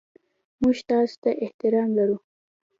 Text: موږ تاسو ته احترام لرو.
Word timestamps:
موږ 0.61 0.77
تاسو 0.89 1.15
ته 1.23 1.29
احترام 1.43 1.89
لرو. 1.97 2.17